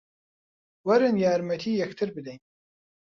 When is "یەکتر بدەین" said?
1.81-2.39